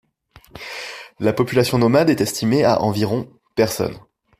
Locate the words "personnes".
3.53-3.99